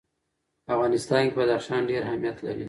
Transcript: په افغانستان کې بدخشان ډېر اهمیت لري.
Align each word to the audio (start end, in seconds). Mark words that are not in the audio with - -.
په 0.65 0.71
افغانستان 0.75 1.21
کې 1.29 1.35
بدخشان 1.39 1.81
ډېر 1.89 2.01
اهمیت 2.05 2.37
لري. 2.45 2.59